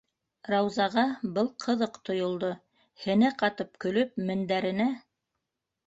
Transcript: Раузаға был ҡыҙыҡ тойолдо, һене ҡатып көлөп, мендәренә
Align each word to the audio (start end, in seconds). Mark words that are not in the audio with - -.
Раузаға 0.53 1.03
был 1.35 1.51
ҡыҙыҡ 1.67 2.01
тойолдо, 2.11 2.51
һене 3.05 3.33
ҡатып 3.45 3.73
көлөп, 3.87 4.21
мендәренә 4.33 4.93